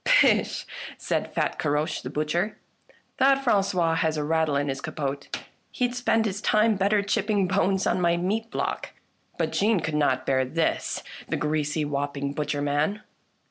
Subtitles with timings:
[0.03, 0.65] "Pish,"
[0.97, 2.57] said fat Caroche the butcher,"
[3.19, 5.29] that Fran cois has a rattle in his capote.
[5.69, 8.93] He'd spend his time bet ter chipping bones on my meat block!"
[9.37, 13.03] But Jeanne could not bear this— the greasy whop ping butcher man